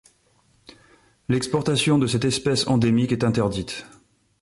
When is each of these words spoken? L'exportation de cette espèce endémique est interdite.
L'exportation 1.29 1.99
de 1.99 2.07
cette 2.07 2.25
espèce 2.25 2.65
endémique 2.65 3.11
est 3.11 3.23
interdite. 3.23 3.85